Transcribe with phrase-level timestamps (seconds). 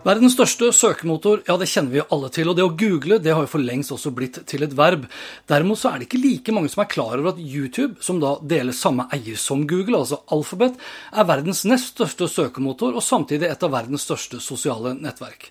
[0.00, 2.48] Verdens største søkemotor, ja det kjenner vi jo alle til.
[2.48, 5.04] Og det å google det har jo for lengst også blitt til et verb.
[5.50, 8.38] Derimot så er det ikke like mange som er klar over at YouTube, som da
[8.40, 10.80] deler samme eier som Google, altså Alphabet,
[11.12, 15.50] er verdens nest største søkemotor og samtidig et av verdens største sosiale nettverk.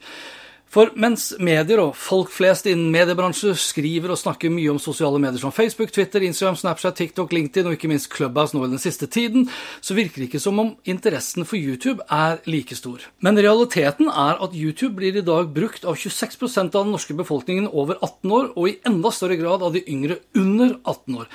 [0.70, 5.42] For mens medier og folk flest innen mediebransjen skriver og snakker mye om sosiale medier
[5.42, 9.10] som Facebook, Twitter, Instagram, Snapchat, TikTok, LinkedIn og ikke minst Clubhouse nå i den siste
[9.10, 9.48] tiden,
[9.82, 13.02] så virker det ikke som om interessen for YouTube er like stor.
[13.26, 17.72] Men realiteten er at YouTube blir i dag brukt av 26% av den norske befolkningen
[17.74, 21.34] over 18 år, og i enda større grad av de yngre under 18 år.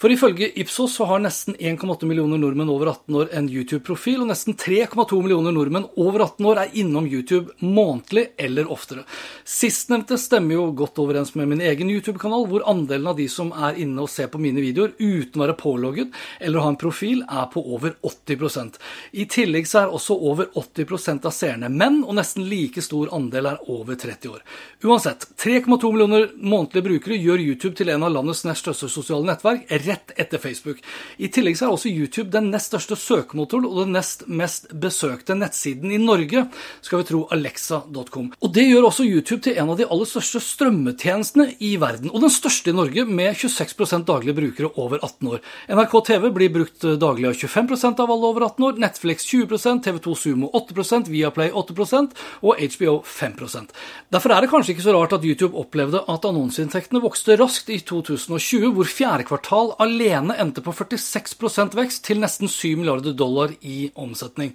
[0.00, 4.30] For ifølge Ipsos så har nesten 1,8 millioner nordmenn over 18 år en YouTube-profil, og
[4.30, 9.04] nesten 3,2 millioner nordmenn over 18 år er innom YouTube månedlig eller oftere.
[9.46, 13.78] Sistnevnte stemmer jo godt overens med min egen YouTube-kanal, hvor andelen av de som er
[13.84, 17.46] inne og ser på mine videoer uten å være pålogget eller ha en profil, er
[17.54, 18.80] på over 80%
[19.12, 23.52] I tillegg så er også over 80% av seerne menn, og nesten like stor andel
[23.52, 24.42] er over 30 år.
[24.84, 29.64] Uansett, 3,2 millioner månedlige brukere gjør YouTube til en av landets nest største sosiale nettverk.
[29.86, 30.80] Rett etter Facebook.
[31.18, 35.36] I tillegg så er også YouTube den nest største søkemotoren og den nest mest besøkte
[35.38, 36.46] nettsiden i Norge,
[36.84, 38.32] skal vi tro alexa.com.
[38.40, 42.24] Og Det gjør også YouTube til en av de aller største strømmetjenestene i verden, og
[42.24, 45.42] den største i Norge, med 26% daglige brukere over 18 år.
[45.68, 50.16] NRK TV blir brukt daglig av 25% av alle over 18 år, Netflix 20% TV2
[50.18, 52.14] Sumo 8% Viaplay 8%
[52.44, 53.74] og HBO 5%
[54.14, 57.80] Derfor er det kanskje ikke så rart at YouTube opplevde at annonseinntektene vokste raskt i
[57.82, 63.90] 2020, hvor fjerde kvartal alene endte på 46% vekst til nesten 7 milliarder dollar i
[63.94, 64.52] omsetning.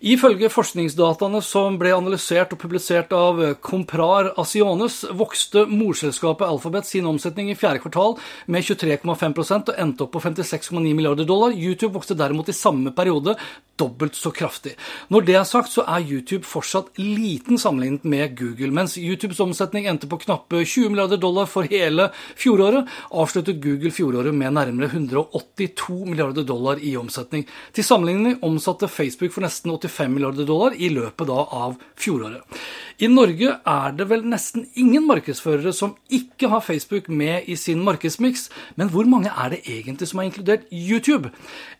[0.00, 7.50] Ifølge forskningsdataene som ble analysert og publisert av Comprar Asiones, vokste morselskapet Alphabet sin omsetning
[7.50, 8.16] i fjerde kvartal
[8.46, 11.56] med 23,5% og endte opp på 56,9 milliarder dollar.
[11.56, 13.36] YouTube vokste derimot i samme periode
[13.80, 14.74] dobbelt så kraftig.
[15.08, 18.72] Når det er sagt, så er YouTube fortsatt liten sammenlignet med Google.
[18.76, 24.36] Mens YouTubes omsetning endte på knappe 20 milliarder dollar for hele fjoråret, avsluttet Google fjoråret
[24.36, 27.46] med nærmere 182 milliarder dollar i omsetning.
[27.72, 32.60] Til sammenligning omsatte Facebook for nesten 85 milliarder dollar i løpet av fjoråret.
[33.00, 37.80] I Norge er det vel nesten ingen markedsførere som ikke har Facebook med i sin
[37.80, 41.30] markedsmiks, men hvor mange er det egentlig som har inkludert YouTube?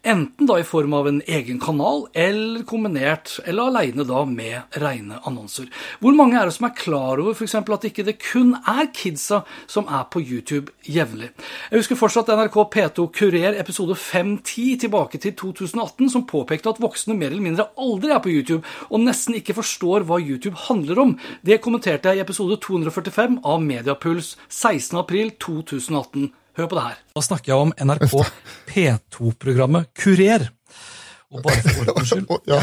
[0.00, 5.20] Enten da i form av en egen kanal, eller kombinert, eller aleine da med rene
[5.28, 5.68] annonser.
[6.00, 7.58] Hvor mange er det som er klar over f.eks.
[7.60, 11.34] at ikke det kun er kidsa som er på YouTube jevnlig?
[11.68, 17.16] Jeg husker fortsatt NRK P2 Kurer episode 510 tilbake til 2018, som påpekte at voksne
[17.16, 18.60] mer eller mindre aldri er på YouTube,
[18.90, 21.16] og nesten ikke forstår hva YouTube handler om.
[21.46, 26.30] Det kommenterte jeg i episode 245 av Mediapuls 16.4.2018.
[26.58, 27.02] Hør på det her.
[27.16, 28.16] Da snakker jeg om NRK
[28.68, 30.50] P2-programmet Kurer.
[31.30, 32.58] Og bare for ordens skyld ja.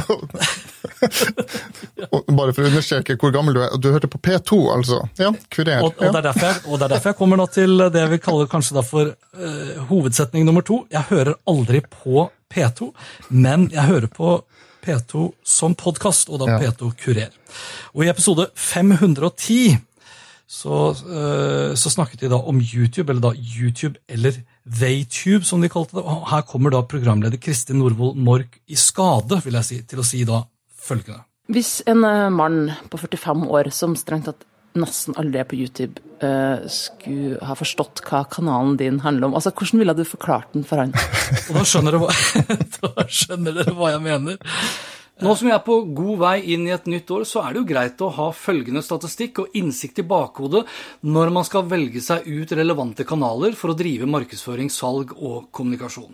[2.35, 3.75] Bare for å understreke hvor gammel du er.
[3.79, 4.99] Du hørte på P2, altså?
[5.19, 5.85] Ja, Kurer.
[5.85, 8.49] Og, og, det, jeg, og det, er derfor jeg, kommer nå til det vi kaller
[8.49, 10.81] kalle kanskje for uh, hovedsetning nummer to.
[10.91, 12.91] Jeg hører aldri på P2,
[13.31, 14.35] men jeg hører på
[14.83, 16.59] P2 som podkast, og da ja.
[16.67, 17.31] P2 Kurer.
[17.95, 19.79] Og i episode 510
[20.47, 25.69] så, uh, så, snakket de da om YouTube, eller da YouTube eller Theytube, som de
[25.71, 26.03] kalte det.
[26.07, 30.07] Og her kommer da programleder Kristin Norvoll Mork i skade, vil jeg si, til å
[30.07, 30.45] si da
[30.87, 31.25] følgende.
[31.51, 34.47] Hvis en uh, mann på 45 år som strengt tatt
[34.77, 39.51] nesten aldri er på YouTube, uh, skulle ha forstått hva kanalen din handler om, altså
[39.51, 40.93] hvordan ville du forklart den for han?
[41.49, 42.13] Og da skjønner, dere hva,
[42.79, 44.39] da skjønner dere hva jeg mener.
[45.17, 47.63] Nå som vi er på god vei inn i et nytt år, så er det
[47.63, 50.61] jo greit å ha følgende statistikk og innsikt i bakhodet
[51.09, 56.13] når man skal velge seg ut relevante kanaler for å drive markedsføring, salg og kommunikasjon.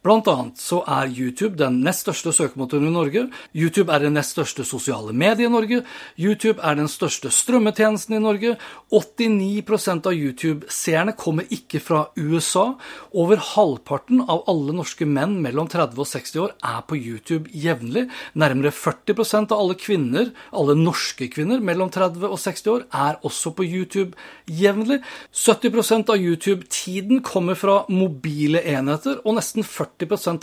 [0.00, 3.26] Blant annet så er YouTube den nest største søkemotoren i Norge.
[3.52, 5.82] YouTube er det nest største sosiale mediet i Norge.
[6.16, 8.54] YouTube er den største strømmetjenesten i Norge.
[8.96, 12.78] 89% av YouTube-seerne kommer ikke fra USA.
[13.12, 18.06] Over halvparten av alle norske menn mellom 30 og 60 år er på YouTube jevnlig.
[18.40, 23.52] Nærmere 40% av alle kvinner, alle norske kvinner mellom 30 og 60 år, er også
[23.52, 24.16] på YouTube
[24.48, 25.02] jevnlig.
[25.36, 29.89] 70% av YouTube-tiden kommer fra mobile enheter, og nesten 40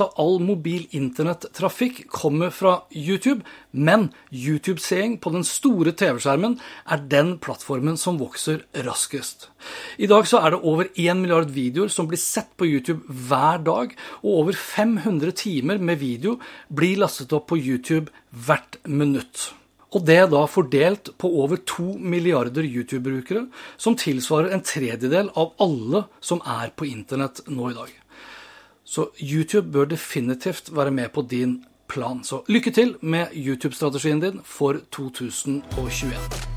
[0.02, 3.42] av all mobil internettrafikk kommer fra YouTube.
[3.72, 9.50] Men YouTube-seing på den store TV-skjermen er den plattformen som vokser raskest.
[9.98, 13.62] I dag så er det over 1 milliard videoer som blir sett på YouTube hver
[13.64, 16.40] dag, og over 500 timer med video
[16.70, 19.52] blir lastet opp på YouTube hvert minutt.
[19.96, 23.46] Og det er da fordelt på over 2 milliarder YouTube-brukere,
[23.80, 27.94] som tilsvarer en tredjedel av alle som er på internett nå i dag.
[28.88, 32.24] Så YouTube bør definitivt være med på din plan.
[32.24, 36.57] Så lykke til med YouTube-strategien din for 2021.